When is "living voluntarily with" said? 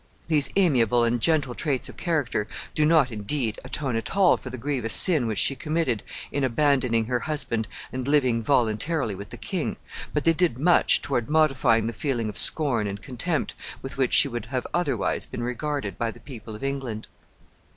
8.07-9.29